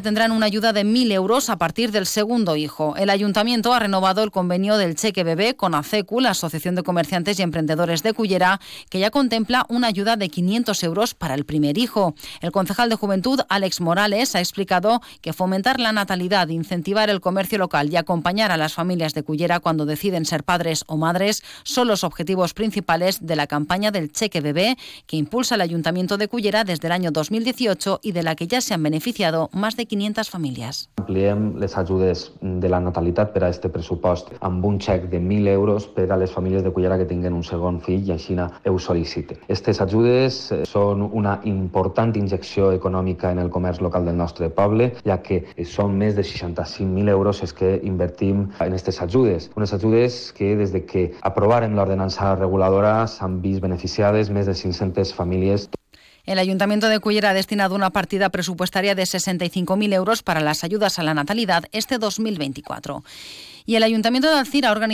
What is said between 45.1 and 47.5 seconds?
que són més de 65.000 euros